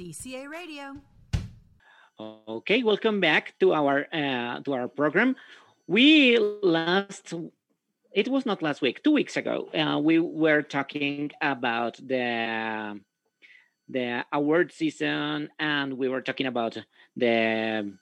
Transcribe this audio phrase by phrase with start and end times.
[0.00, 0.96] CCA Radio.
[2.48, 5.36] Okay, welcome back to our uh, to our program.
[5.86, 7.34] We last
[8.14, 9.68] it was not last week, two weeks ago.
[9.76, 12.98] Uh, we were talking about the
[13.90, 16.78] the award season, and we were talking about
[17.14, 17.92] the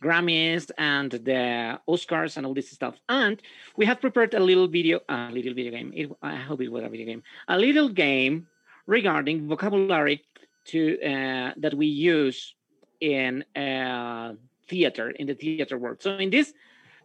[0.00, 2.94] Grammys and the Oscars and all this stuff.
[3.08, 3.42] And
[3.76, 5.90] we have prepared a little video, a little video game.
[5.92, 8.46] It, I hope it was a video game, a little game
[8.86, 10.22] regarding vocabulary
[10.66, 12.54] to uh, that we use
[13.00, 14.34] in uh,
[14.68, 16.02] theater in the theater world.
[16.02, 16.52] So in this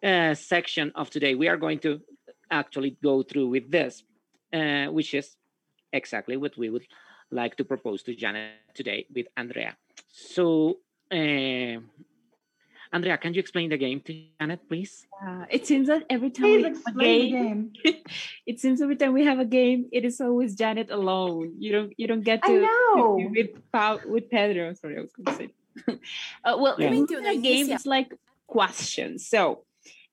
[0.04, 2.02] uh, section of today, we are going to
[2.50, 4.04] actually go through with this,
[4.54, 5.36] uh, which is
[5.92, 6.88] exactly what we would
[7.32, 9.76] like to propose to Janet today with Andrea.
[10.08, 10.80] So,
[11.12, 11.82] uh,
[12.92, 15.06] Andrea, can you explain the game to Janet, please?
[15.24, 17.96] Uh, it seems that every time Please we have a explain the game, game.
[18.48, 21.54] it seems every time we have a game, it is always Janet alone.
[21.60, 24.74] You don't you don't get I to, to be with with Pedro.
[24.74, 25.50] Sorry, I was going to say.
[26.44, 26.90] uh, well, Yeah.
[26.90, 28.12] I the it game is like
[28.48, 29.28] questions.
[29.28, 29.66] So,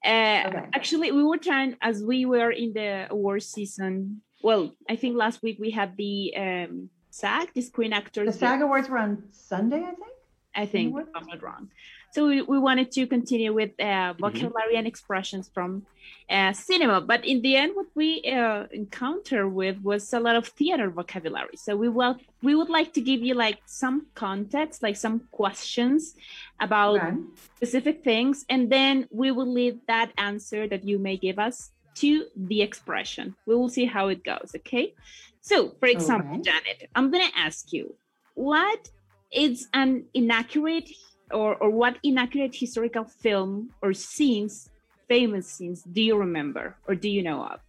[0.05, 0.65] uh, Okay.
[0.75, 4.21] actually, we were trying as we were in the award season.
[4.43, 8.27] Well, I think last week we had the um, SAG, the Screen Actors.
[8.27, 10.13] The SAG Awards were on Sunday, I think.
[10.55, 11.09] I think what?
[11.15, 11.69] I'm not wrong.
[12.17, 15.83] So we, we wanted to continue with uh, vocabulary and expressions from
[16.31, 20.49] uh, cinema, but in the end, what we uh, encountered with was a lot of
[20.49, 21.59] theater vocabulary.
[21.59, 26.15] So we will we would like to give you like some context, like some questions
[26.59, 27.17] about Okay.
[27.57, 32.29] specific things, and then we will leave that answer that you may give us to
[32.35, 33.37] the expression.
[33.47, 34.53] We will see how it goes.
[34.57, 34.95] Okay.
[35.43, 36.49] So, for example, Okay.
[36.49, 37.95] Janet, I'm gonna ask you,
[38.33, 38.89] what
[39.31, 40.89] is an inaccurate
[41.33, 44.71] or, or what inaccurate historical film or scenes,
[45.09, 47.61] famous scenes, do you remember or do you know of?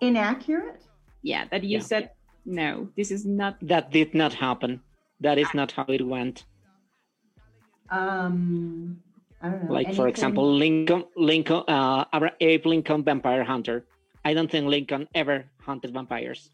[0.00, 0.82] Inaccurate?
[1.22, 1.84] Yeah, that you Yeah.
[1.84, 2.10] said
[2.46, 3.56] no, this is not.
[3.62, 4.82] That did not happen.
[5.20, 6.44] That is not how it went.
[7.88, 9.00] Um,
[9.40, 9.72] I don't know.
[9.72, 12.04] Like for example, Lincoln, Lincoln, uh,
[12.40, 13.86] Abe Lincoln, Vampire Hunter.
[14.24, 16.50] I don't think Lincoln ever hunted vampires.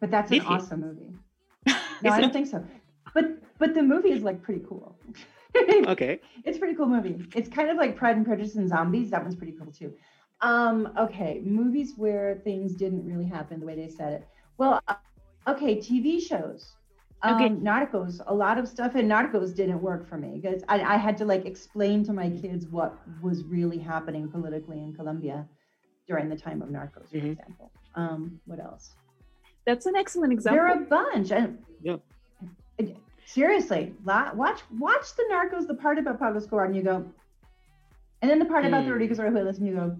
[0.00, 0.54] But that's an Did he?
[0.54, 1.12] awesome movie.
[2.02, 2.64] No, I don't think so.
[3.14, 4.96] But but the movie is like pretty cool.
[5.88, 6.20] Okay.
[6.44, 7.24] it's a pretty cool movie.
[7.34, 9.10] It's kind of like Pride and Prejudice and Zombies.
[9.10, 9.94] That one's pretty cool too.
[10.40, 14.28] Um, okay, movies where things didn't really happen the way they said it.
[14.56, 14.94] Well, uh,
[15.48, 16.74] okay, TV shows.
[17.22, 17.48] Um, Okay.
[17.54, 18.20] Narcos.
[18.26, 21.24] A lot of stuff in Narcos didn't work for me because I, I had to
[21.24, 25.48] like explain to my kids what was really happening politically in Colombia
[26.06, 27.32] during the time of Narcos, for Mhm.
[27.32, 27.72] example.
[27.96, 28.94] Um, what else?
[29.66, 30.56] That's an excellent example.
[30.64, 31.32] There are a bunch.
[31.32, 32.00] And Yep.
[33.28, 37.04] Seriously, watch watch the Narcos, the part about Pablo Escobar, and you go,
[38.22, 38.92] and then the part about the Hmm.
[38.92, 39.96] Rodriguez Orejuelas, and you go.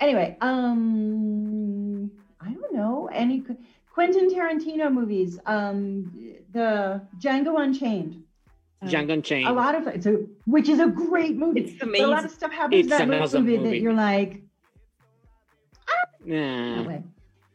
[0.00, 3.44] Anyway, um, I don't know any
[3.92, 5.38] Quentin Tarantino movies.
[5.46, 6.12] Um,
[6.52, 8.22] the Django Unchained.
[8.82, 9.48] Uh, Django Unchained.
[9.48, 11.60] A lot of it's a which is a great movie.
[11.60, 13.70] It's But a lot of stuff happens It's in that awesome movie, movie.
[13.70, 14.42] that you're like,
[16.24, 16.76] Yeah.
[16.76, 17.02] that way.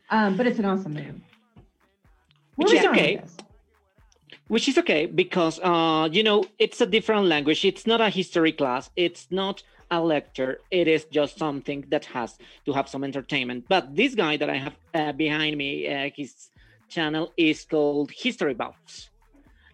[0.10, 1.22] Um, but it's an awesome movie.
[2.56, 3.16] Which Where we going okay.
[3.18, 3.38] with this?
[4.48, 7.66] Which is okay because uh you know it's a different language.
[7.66, 8.90] It's not a history class.
[8.96, 10.64] It's not a lecture.
[10.72, 13.66] It is just something that has to have some entertainment.
[13.70, 16.50] But this guy that i have uh, behind me uh, his
[16.90, 19.10] channel is called history buffs.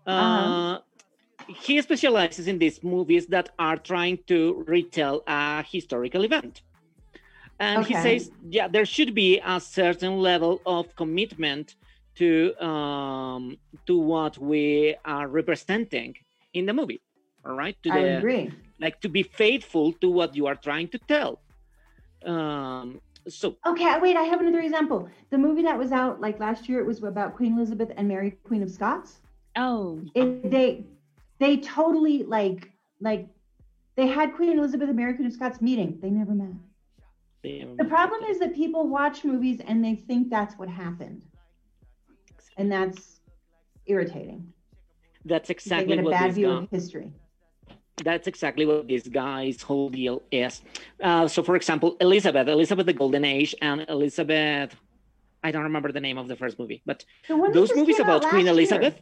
[0.06, 0.54] Uh, Uh-huh.
[1.48, 6.62] he specializes in these movies that are trying to retell a historical event.
[7.60, 11.76] And he says yeah there should be a certain level of commitment
[12.16, 13.58] to um
[13.88, 16.16] to what we are representing
[16.54, 17.02] in the movie
[17.46, 18.52] all right to I the agree.
[18.80, 21.40] like to be faithful to what you are trying to tell
[22.26, 25.08] um so Okay, wait, I have another example.
[25.30, 28.32] The movie that was out like last year, it was about Queen Elizabeth and Mary,
[28.44, 29.22] Queen of Scots.
[29.56, 30.86] Oh, It, they
[31.40, 33.28] they totally like like
[33.96, 36.00] they had Queen Elizabeth and Mary, Queen of Scots meeting.
[36.02, 36.52] They never met.
[37.44, 41.24] The problem is that people watch movies and they think that's what happened.
[42.58, 43.20] And that's
[43.86, 44.54] irritating.
[45.26, 47.12] that's exactly what bad this view of history.
[48.04, 50.62] that's exactly what this guy's whole deal is
[51.02, 54.76] uh, so for example elizabeth elizabeth the golden age and elizabeth
[55.44, 57.06] i don't remember the name of the first movie but
[57.54, 58.96] those movies about queen elizabeth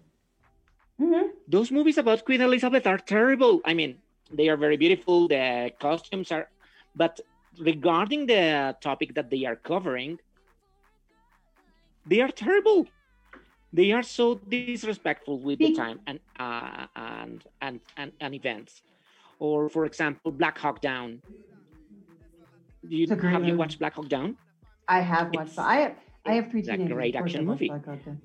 [1.00, 3.62] hmm those movies about Queen Elizabeth are terrible.
[3.66, 3.98] I mean,
[4.32, 5.28] they are very beautiful.
[5.28, 6.48] The costumes are,
[6.96, 7.20] but
[7.60, 10.18] regarding the topic that they are covering,
[12.06, 12.88] they are terrible.
[13.74, 18.82] They are so disrespectful with the time and uh, and, and and and events.
[19.40, 21.22] Or, for example, Black Hawk Down.
[22.88, 24.38] Do you It's a great have you watched Black Hawk Down?
[24.88, 25.54] I have watched.
[25.54, 25.96] It's- I have
[26.26, 27.68] I have three it's a great action movie.
[27.70, 28.22] Black Hawk Down.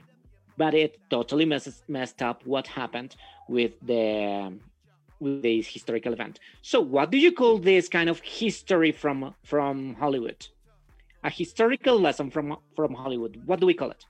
[0.59, 3.17] but it totally messes, messed up what happened
[3.49, 4.53] with the
[5.21, 6.41] with this historical event.
[6.63, 10.47] So, what do you call this kind of history from from Hollywood?
[11.25, 13.35] A historical lesson from from Hollywood.
[13.47, 14.05] What do we call it?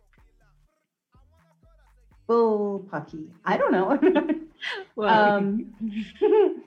[2.28, 3.28] Bullpucky.
[3.44, 3.99] I don't know.
[4.96, 5.73] well, um,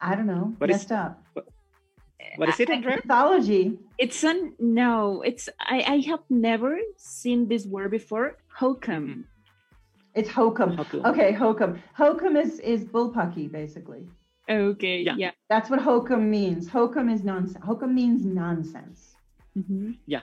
[0.00, 0.54] I don't know.
[0.58, 1.22] What Messed is, up.
[1.32, 1.46] What,
[2.36, 2.96] what is it, Andrea?
[2.96, 3.78] Mythology.
[3.98, 5.22] It's a no.
[5.22, 5.82] It's I.
[5.86, 8.38] I have never seen this word before.
[8.48, 9.08] Hokum.
[9.08, 9.20] Mm-hmm.
[10.14, 10.76] It's hokum.
[10.76, 11.04] hokum.
[11.04, 11.80] Okay, hokum.
[11.94, 14.06] Hokum is is bullpucky, basically.
[14.48, 15.02] Okay.
[15.02, 15.14] Yeah.
[15.16, 15.30] yeah.
[15.48, 16.68] That's what hokum means.
[16.68, 17.64] Hokum is nonsense.
[17.64, 19.16] Hokum means nonsense.
[19.56, 19.92] Mm-hmm.
[20.06, 20.22] Yeah.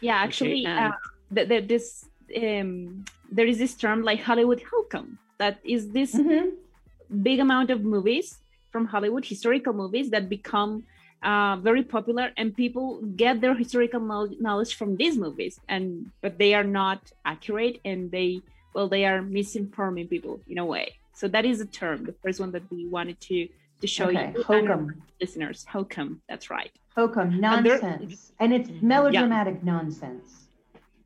[0.00, 0.16] Yeah.
[0.16, 0.92] Actually, okay, uh,
[1.30, 5.18] the, the, this um, there is this term like Hollywood hokum.
[5.38, 6.50] That is this mm-hmm.
[7.22, 8.38] big amount of movies
[8.70, 10.84] from Hollywood, historical movies that become
[11.24, 14.00] uh, very popular and people get their historical
[14.40, 18.40] knowledge from these movies and but they are not accurate and they
[18.74, 22.40] well they are misinforming people in a way so that is a term the first
[22.40, 23.48] one that we wanted to
[23.80, 24.32] to show okay.
[24.36, 29.72] you hokum listeners hokum that's right hokum nonsense and, and it's melodramatic yeah.
[29.72, 30.43] nonsense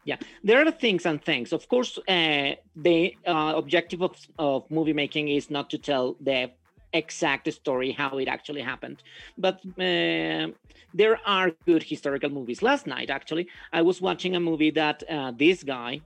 [0.09, 0.17] yeah.
[0.43, 1.53] There are things and things.
[1.53, 2.53] Of course uh,
[2.89, 6.51] the uh, objective of, of movie making is not to tell the
[6.95, 9.03] exact story how it actually happened.
[9.37, 10.47] But uh,
[11.01, 12.63] there are good historical movies.
[12.63, 13.45] Last night actually
[13.79, 16.01] i was watching a movie that uh, this guy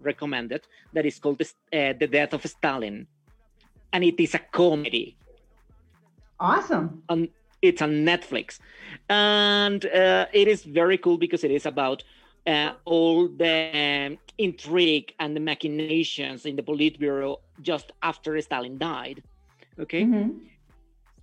[0.00, 0.62] recommended
[0.94, 1.46] that is called uh,
[2.00, 3.06] the death of stalin.
[3.92, 5.16] And it is a comedy.
[6.40, 7.02] Awesome.
[7.10, 7.28] And
[7.60, 8.58] it's on netflix.
[9.10, 12.02] And uh, it is very cool because it is about
[12.46, 19.22] uh, all the um, intrigue and the machinations in the Politburo just after Stalin died.
[19.78, 20.02] Okay.
[20.02, 20.30] Mm-hmm.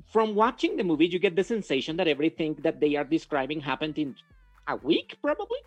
[0.05, 3.97] From watching the movie, you get the sensation that everything that they are describing happened
[3.97, 4.15] in
[4.67, 5.59] a week, probably,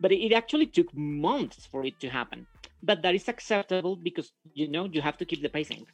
[0.00, 2.46] but it actually took months for it to happen.
[2.82, 5.84] But that is acceptable because you know you have to keep the pacing.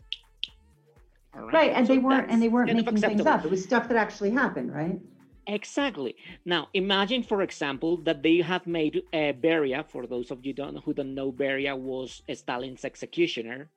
[1.34, 1.52] Right.
[1.52, 3.44] right, and so they weren't and they weren't making things up.
[3.44, 5.00] It was stuff that actually happened, right?
[5.46, 6.16] Exactly.
[6.44, 9.84] Now, imagine, for example, that they have made uh, Beria.
[9.86, 13.68] For those of you don't, who don't know, Beria was Stalin's executioner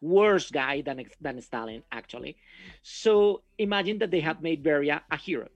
[0.00, 2.36] worse guy than than Stalin actually.
[2.82, 5.48] So imagine that they have made Beria a hero.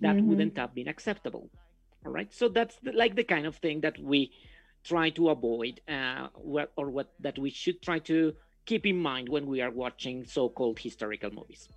[0.00, 0.28] That mm-hmm.
[0.28, 1.50] wouldn't have been acceptable.
[2.04, 2.32] All right.
[2.32, 4.32] So that's the, like the kind of thing that we
[4.84, 8.34] try to avoid, uh, what, or what that we should try to
[8.66, 11.68] keep in mind when we are watching so-called historical movies.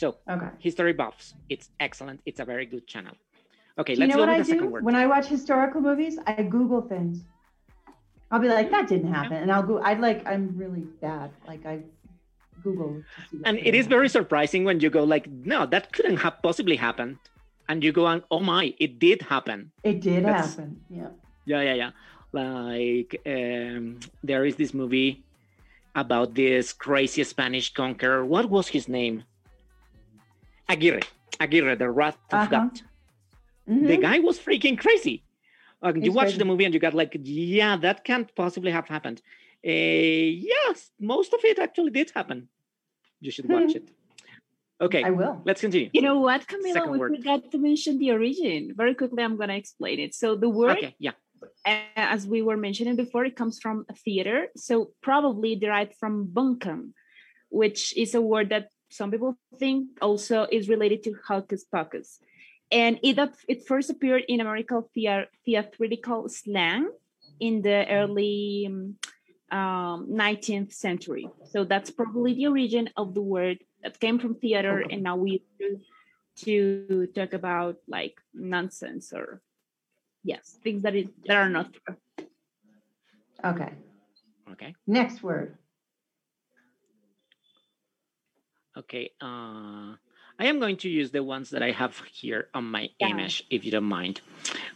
[0.00, 0.48] So, okay.
[0.60, 2.22] history buffs, it's excellent.
[2.24, 3.12] It's a very good channel.
[3.78, 4.84] Okay, do let's you know go what I do?
[4.88, 7.20] When I watch historical movies, I Google things.
[8.30, 9.78] I'll be like, that didn't happen, and I'll go.
[9.78, 11.32] I like, I'm really bad.
[11.46, 11.82] Like I
[12.62, 13.02] Google.
[13.44, 17.18] and it is very surprising when you go like, no, that couldn't have possibly happened,
[17.68, 19.70] and you go on, oh my, it did happen.
[19.84, 20.80] It did That's, happen.
[20.88, 21.08] Yeah.
[21.44, 21.90] Yeah, yeah, yeah.
[22.32, 25.24] Like um, there is this movie
[25.94, 28.24] about this crazy Spanish conqueror.
[28.24, 29.24] What was his name?
[30.70, 31.02] Aguirre.
[31.40, 32.50] Aguirre, the Wrath of uh-huh.
[32.50, 32.80] God.
[33.68, 33.86] Mm-hmm.
[33.86, 35.24] The guy was freaking crazy.
[35.82, 39.22] Uh, you watch the movie and you got like, yeah, that can't possibly have happened.
[39.66, 39.70] Uh,
[40.52, 42.48] yes, most of it actually did happen.
[43.20, 43.90] You should watch it.
[44.80, 45.42] Okay, I will.
[45.44, 45.90] Let's continue.
[45.92, 46.72] You know what, Camila?
[46.72, 47.16] Second we word.
[47.16, 48.72] forgot to mention the origin.
[48.74, 50.14] Very quickly, I'm going to explain it.
[50.14, 51.12] So the word, okay, yeah,
[51.96, 54.48] as we were mentioning before, it comes from theater.
[54.56, 56.92] So probably derived from bunkum,
[57.50, 62.20] which is a word that some people think also is related to hocus pocus
[62.70, 63.18] and it
[63.48, 64.84] it first appeared in American
[65.44, 66.90] theatrical slang
[67.40, 68.66] in the early
[69.50, 71.28] um, 19th century.
[71.50, 74.94] So that's probably the origin of the word that came from theater, okay.
[74.94, 75.80] and now we use
[76.36, 79.42] to talk about like nonsense or
[80.22, 82.26] yes, things that is that are not true.
[83.44, 83.72] Okay.
[84.52, 84.74] Okay.
[84.86, 85.56] Next word.
[88.80, 89.10] Okay.
[89.20, 89.96] Uh
[90.40, 93.08] I am going to use the ones that I have here on my yeah.
[93.08, 94.22] image, if you don't mind.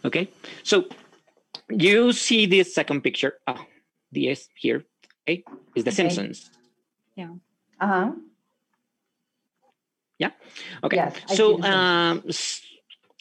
[0.04, 0.28] Okay,
[0.62, 0.84] so
[1.70, 3.38] you see this second picture.
[3.46, 3.64] Oh,
[4.12, 4.84] this here,
[5.25, 5.42] okay,
[5.75, 5.96] is The okay.
[5.96, 6.50] Simpsons.
[7.16, 7.32] Yeah.
[7.80, 8.12] Uh huh.
[10.18, 10.32] Yeah.
[10.84, 10.96] Okay.
[10.96, 12.23] Yes, so, um,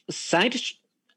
[0.09, 0.59] side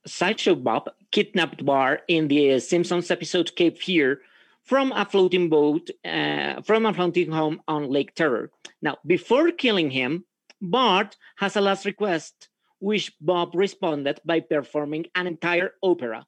[0.07, 4.21] sideshow Bob kidnapped Bart in the Simpsons episode Cape Fear
[4.67, 8.51] from a floating boat, uh, from a floating home on Lake Terror.
[8.83, 10.25] Now, before killing him,
[10.61, 12.49] Bart has a last request,
[12.81, 16.27] which Bob responded by performing an entire opera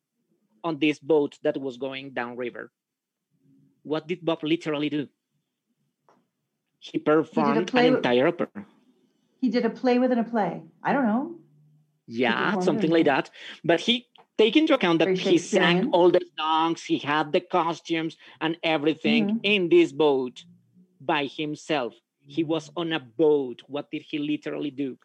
[0.63, 2.71] on this boat that was going downriver.
[3.83, 5.09] What did Bob literally do?
[6.79, 8.67] He performed he an entire with, opera.
[9.41, 10.63] He did a play within a play.
[10.83, 11.37] I don't know.
[12.07, 13.31] Yeah, something like that.
[13.65, 14.07] But he
[14.39, 19.27] take into account that he sang all the songs, he had the costumes and everything
[19.27, 19.39] mm-hmm.
[19.43, 20.45] in this boat
[21.01, 21.95] by himself.
[22.27, 23.63] He was on a boat.
[23.67, 24.97] What did he literally do?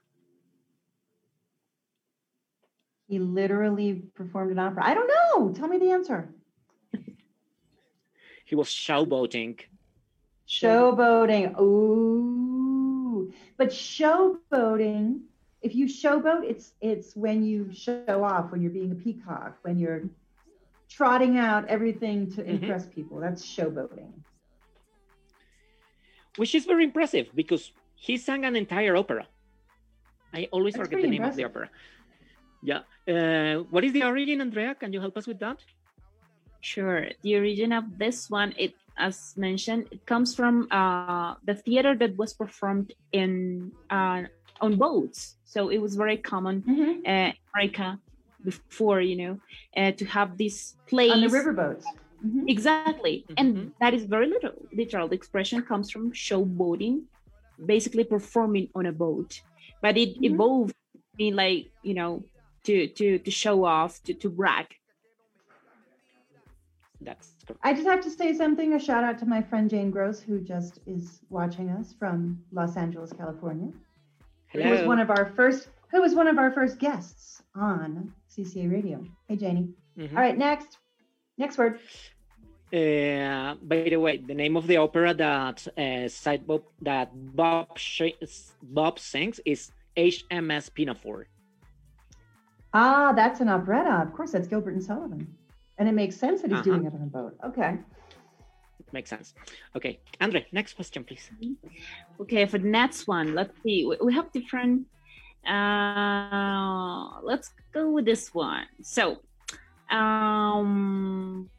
[3.08, 4.86] He literally performed an opera.
[4.86, 5.54] I don't know.
[5.54, 6.34] Tell me the answer.
[8.46, 9.60] he was showboating.
[10.48, 11.60] Showboating.
[11.60, 13.34] Ooh.
[13.58, 15.22] But showboating
[15.64, 19.80] if you showboat, it's it's when you show off, when you're being a peacock, when
[19.80, 20.04] you're
[20.90, 22.64] trotting out everything to mm-hmm.
[22.64, 23.20] impress people.
[23.20, 24.12] That's showboating.
[26.36, 29.26] Which is very impressive because he sang an entire opera.
[30.34, 31.46] I always That's forget the name impressive.
[31.46, 31.70] of the opera.
[32.62, 32.82] Yeah.
[33.08, 34.76] Uh, what is the origin, Andrea?
[34.76, 35.60] Can you help us with that?
[36.62, 37.08] Sure.
[37.22, 42.16] The origin of this one, it as mentioned, it comes from uh, the theater that
[42.18, 44.24] was performed in uh,
[44.64, 45.36] on boats.
[45.44, 46.94] So it was very common mm-hmm.
[47.06, 48.00] uh, America
[48.44, 49.34] before, you know,
[49.78, 51.84] uh, to have this place on the riverboats.
[52.26, 52.48] Mm-hmm.
[52.48, 53.34] Exactly, mm-hmm.
[53.38, 55.08] and that is very little literal.
[55.10, 57.04] The expression comes from showboating,
[57.74, 59.42] basically performing on a boat,
[59.82, 60.34] but it mm-hmm.
[60.34, 60.76] evolved
[61.20, 62.24] in like you know
[62.64, 64.68] to to to show off to to brag.
[67.02, 68.74] That's I just have to say something.
[68.74, 72.78] A shout out to my friend Jane Gross, who just is watching us from Los
[72.78, 73.72] Angeles, California.
[74.54, 74.66] Hello.
[74.66, 78.72] Who was one of our first who was one of our first guests on CCA
[78.72, 79.04] Radio.
[79.28, 79.70] Hey Janie.
[79.98, 80.16] Mm-hmm.
[80.16, 80.78] All right, next.
[81.40, 81.80] Next word.
[82.72, 87.78] Uh, by the way, the name of the opera that uh, side Bob that Bob
[87.80, 88.20] sh-
[88.62, 91.26] Bob sings is HMS Pinafore.
[92.76, 94.04] Ah, that's an operetta.
[94.06, 95.28] Of course, that's Gilbert and Sullivan,
[95.80, 96.78] and it makes sense that he's uh-huh.
[96.78, 97.36] doing it on a boat.
[97.44, 97.80] Okay
[98.94, 99.34] makes sense.
[99.76, 101.30] Okay, Andre, next question, please.
[102.22, 103.90] Okay, for the next one, let's see.
[104.02, 104.86] We have different.
[105.48, 108.66] Uh, let's go with this one.
[108.82, 109.18] So,
[109.90, 111.50] um,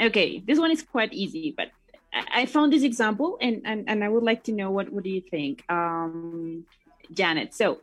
[0.00, 1.68] okay, this one is quite easy, but
[2.14, 5.02] I, I found this example, and, and and I would like to know what what
[5.02, 6.64] do you think, um,
[7.12, 7.54] Janet?
[7.54, 7.80] So,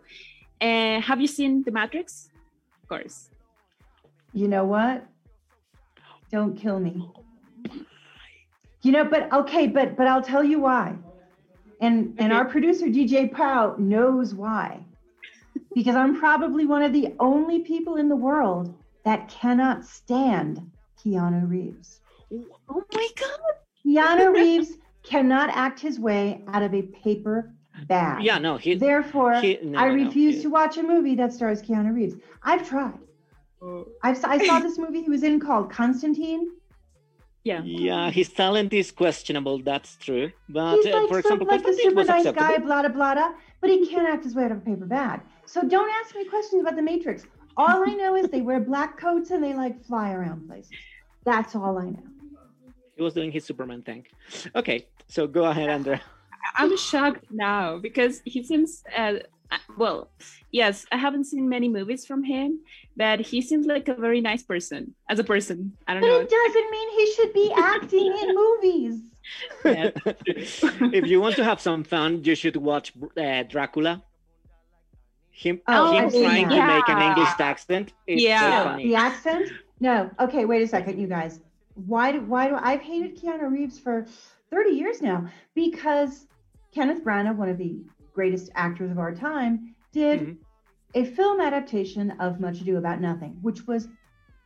[0.61, 2.29] uh, have you seen The Matrix?
[2.83, 3.29] Of course.
[4.33, 5.05] You know what?
[6.31, 7.09] Don't kill me.
[8.81, 10.95] You know, but okay, but but I'll tell you why.
[11.81, 14.85] And and our producer DJ Prow knows why.
[15.75, 18.73] Because I'm probably one of the only people in the world
[19.05, 20.71] that cannot stand
[21.03, 21.99] Keanu Reeves.
[22.31, 23.39] Oh my god.
[23.85, 27.53] Keanu Reeves cannot act his way out of a paper
[27.87, 28.23] bag.
[28.23, 31.61] Yeah, no, he Therefore, he, no, I refuse no, to watch a movie that stars
[31.61, 32.15] Keanu Reeves.
[32.43, 32.99] I've tried.
[33.61, 36.51] Uh, I've, I saw this movie he was in called Constantine
[37.49, 37.61] yeah.
[37.63, 40.31] Yeah his talent is questionable that's true.
[40.47, 43.69] But he's uh, like, for example like a super nice guy blah blah blah but
[43.69, 45.19] he can't act his way out of a paper bag.
[45.45, 47.17] So don't ask me questions about the matrix.
[47.57, 50.71] All i know is they wear black coats and they like fly around places.
[51.29, 52.07] That's all i know.
[52.95, 54.05] He was doing his superman thing.
[54.55, 56.01] Okay so go ahead andrea.
[56.55, 59.15] I'm shocked now because he seems uh,
[59.77, 60.09] well
[60.51, 62.59] yes i haven't seen many movies from him
[62.99, 65.71] but he seems like a very nice person as a person.
[65.87, 66.19] I don't but know.
[66.19, 68.95] it doesn't mean he should be acting in movies.
[70.93, 74.03] If you want to have some fun you should watch uh, dracula.
[75.31, 76.59] Him, oh, him trying yeah.
[76.59, 78.75] to make an english accent yeah.
[78.75, 79.49] the accent?
[79.79, 80.11] No.
[80.19, 81.39] Okay wait a second you guys.
[81.93, 84.05] Why do why do i've hated keanu reeves for
[84.51, 85.19] 30 years now
[85.55, 86.27] because
[86.75, 87.71] kenneth branagh one of the
[88.13, 90.33] greatest actors of our time, did mm-hmm.
[90.95, 93.87] a film adaptation of Much Ado About Nothing, which was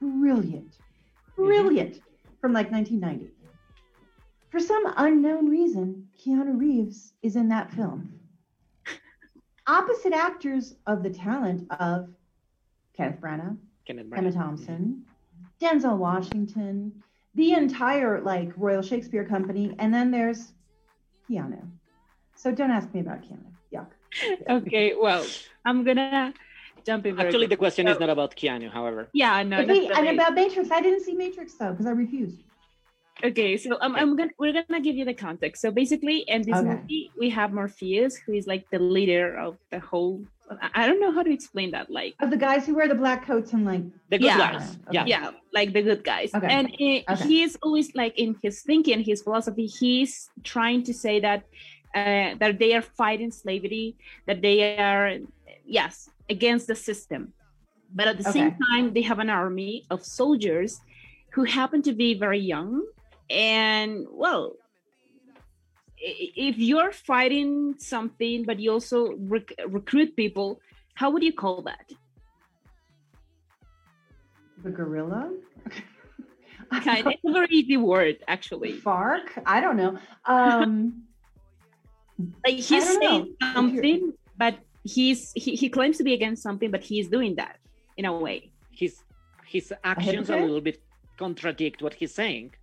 [0.01, 1.45] brilliant, mm-hmm.
[1.45, 2.33] brilliant mm-hmm.
[2.41, 3.33] from like 1990.
[4.49, 8.13] For some unknown reason, Keanu Reeves is in that film.
[9.67, 12.09] Opposite actors of the talent of
[12.95, 14.17] Kenneth Branagh, Kenneth Branagh.
[14.19, 15.03] Emma Thompson,
[15.59, 17.03] Denzel Washington,
[17.35, 20.53] the entire like Royal Shakespeare Company, and then there's
[21.27, 21.67] Keanu.
[22.35, 23.89] So don't ask me about Keanu yuck.
[24.49, 25.25] okay, well,
[25.65, 26.33] I'm gonna
[26.85, 27.19] jump in.
[27.19, 29.09] Actually, the question so, is not about Keanu, however.
[29.13, 29.57] Yeah, no.
[29.57, 32.39] and about Matrix, I didn't see Matrix though because I refused.
[33.23, 35.61] Okay, so um, I'm gonna we're gonna give you the context.
[35.61, 36.67] So basically, in this okay.
[36.67, 40.21] movie, we have Morpheus, who is like the leader of the whole.
[40.75, 41.89] I don't know how to explain that.
[41.89, 44.77] Like of the guys who wear the black coats and like the good yeah, guys.
[44.87, 44.91] Okay.
[44.91, 46.31] Yeah, yeah, like the good guys.
[46.35, 46.47] Okay.
[46.47, 47.27] And it, okay.
[47.27, 51.45] he's always like in his thinking, his philosophy, he's trying to say that
[51.93, 53.95] uh, that they are fighting slavery,
[54.25, 55.17] that they are,
[55.65, 57.33] yes, against the system.
[57.93, 58.39] But at the okay.
[58.39, 60.81] same time, they have an army of soldiers
[61.31, 62.83] who happen to be very young.
[63.29, 64.55] And well,
[65.97, 70.59] if you're fighting something, but you also rec- recruit people,
[70.95, 71.91] how would you call that?
[74.63, 75.31] The gorilla?
[76.81, 78.73] kind of, it's a very easy word, actually.
[78.73, 79.39] Fark?
[79.45, 79.97] I don't know.
[80.25, 81.03] Um,
[82.45, 83.53] like he's saying know.
[83.53, 87.57] something, but he's he, he claims to be against something, but he's doing that
[87.97, 88.51] in a way.
[88.71, 89.03] His
[89.45, 90.81] his actions a, a little bit
[91.17, 92.53] contradict what he's saying.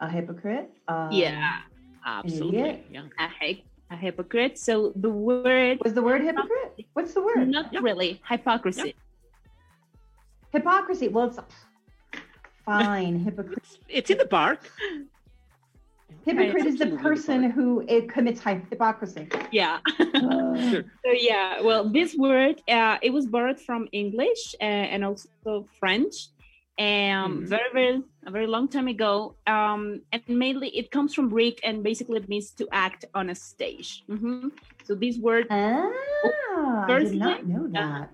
[0.00, 0.70] A hypocrite?
[0.88, 1.58] Um, yeah.
[2.06, 2.82] Absolutely.
[2.90, 3.02] Yeah.
[3.18, 4.58] A, a hypocrite.
[4.58, 6.86] So the word was the word hypocrite.
[6.94, 7.48] What's the word?
[7.48, 8.20] Not really.
[8.28, 8.94] Hypocrisy.
[10.52, 11.08] Hypocrisy.
[11.08, 11.38] Well, it's
[12.64, 13.20] fine.
[13.20, 13.78] Hypocrite.
[13.88, 14.70] It's in the park.
[16.24, 19.28] Hypocrite is the person who it commits hypocrisy.
[19.50, 19.78] Yeah.
[19.98, 20.84] Uh, sure.
[21.04, 26.28] So yeah, well, this word uh, it was borrowed from English uh, and also French,
[26.78, 27.46] and mm.
[27.46, 29.34] very very a very long time ago.
[29.46, 33.34] Um, and mainly it comes from Greek and basically it means to act on a
[33.34, 34.04] stage.
[34.08, 34.48] Mm-hmm.
[34.84, 35.46] So this word.
[35.50, 35.90] Ah,
[36.88, 38.10] I did not know that.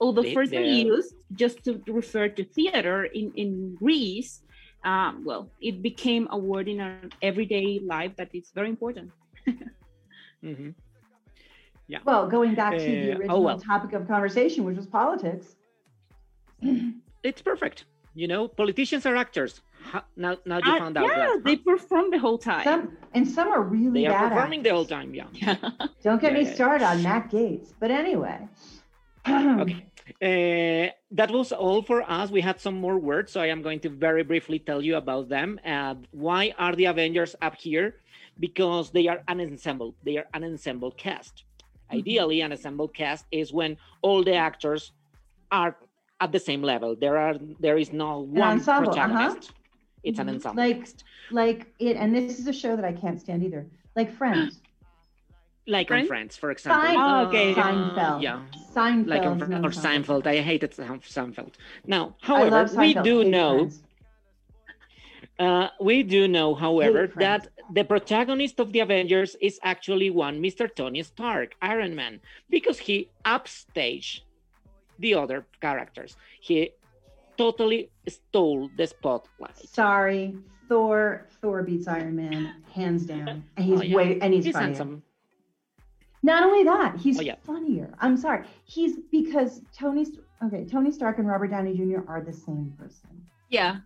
[0.00, 4.40] although first used just to refer to theater in in Greece
[4.84, 9.10] um, well, it became a word in our everyday life that is very important.
[10.44, 10.70] mm-hmm.
[11.88, 11.98] Yeah.
[12.04, 13.58] Well, going back to the original uh, oh, well.
[13.58, 15.56] topic of conversation, which was politics.
[17.22, 17.86] it's perfect.
[18.14, 19.62] You know, politicians are actors.
[20.16, 21.06] now, now you uh, found out.
[21.06, 21.44] Yeah, that.
[21.44, 22.64] they perform the whole time.
[22.64, 24.02] Some, and some are really.
[24.02, 25.14] They are performing the whole time.
[25.14, 25.28] Yeah.
[25.32, 25.56] yeah.
[26.02, 26.54] Don't get yeah, me yeah.
[26.54, 27.72] started on Matt Gaetz.
[27.80, 28.48] But anyway.
[29.28, 29.86] okay.
[30.22, 32.30] Uh, that was all for us.
[32.30, 35.28] We had some more words, so I am going to very briefly tell you about
[35.28, 35.60] them.
[35.64, 37.96] Uh, why are the Avengers up here?
[38.40, 39.94] Because they are an ensemble.
[40.04, 41.44] They are an ensemble cast.
[41.44, 41.98] Mm-hmm.
[41.98, 44.92] Ideally, an ensemble cast is when all the actors
[45.50, 45.76] are
[46.20, 46.96] at the same level.
[46.96, 49.06] There are there is no an one ensemble, uh-huh.
[49.08, 49.50] protagonist.
[49.50, 49.58] Uh-huh.
[50.04, 50.28] It's mm-hmm.
[50.28, 50.62] an ensemble.
[50.62, 50.88] Like
[51.30, 53.66] like it, and this is a show that I can't stand either.
[53.96, 54.60] Like Friends
[55.68, 56.04] like Friends?
[56.04, 56.82] on Friends, for example.
[56.82, 57.54] Sein- oh, okay.
[57.54, 58.22] Seinfeld.
[58.22, 58.42] Yeah.
[58.78, 59.08] Seinfeld.
[59.08, 60.26] Like no, or Seinfeld.
[60.26, 61.54] I hated Seinfeld.
[61.86, 63.70] Now, however, we do know.
[65.38, 70.64] Uh, we do know, however, that the protagonist of the Avengers is actually one Mr.
[70.74, 74.22] Tony Stark, Iron Man, because he upstaged
[74.98, 76.16] the other characters.
[76.40, 76.72] He
[77.36, 79.56] totally stole the spotlight.
[79.68, 80.36] Sorry,
[80.68, 81.28] Thor.
[81.40, 83.96] Thor beats Iron Man hands down, and he's oh, yeah.
[83.96, 85.04] way and he's, he's handsome.
[86.22, 87.36] Not only that, he's oh, yeah.
[87.46, 87.94] funnier.
[88.00, 88.44] I'm sorry.
[88.64, 90.10] He's because Tony's
[90.44, 90.64] okay.
[90.64, 92.00] Tony Stark and Robert Downey Jr.
[92.08, 93.22] are the same person.
[93.48, 93.76] Yeah.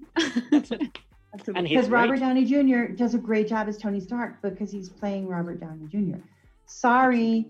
[0.51, 2.93] because Robert Downey Jr.
[2.93, 6.19] does a great job as Tony Stark because he's playing Robert Downey Jr.
[6.67, 7.47] Sorry.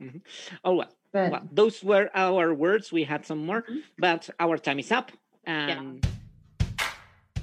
[0.00, 0.18] Mm-hmm.
[0.64, 0.90] Oh well.
[1.12, 2.92] But, well, those were our words.
[2.92, 3.78] We had some more, mm-hmm.
[3.98, 5.12] but our time is up.
[5.44, 6.86] And yeah.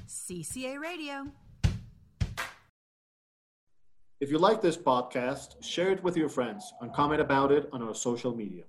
[0.07, 1.27] CCA Radio.
[4.23, 7.83] If you like this podcast, share it with your friends and comment about it on
[7.83, 8.61] our social media.